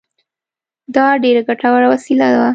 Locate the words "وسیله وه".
1.93-2.49